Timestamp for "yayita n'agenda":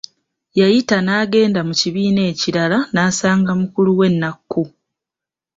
0.59-1.59